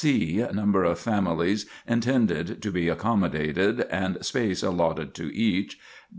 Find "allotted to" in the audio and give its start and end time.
4.63-5.31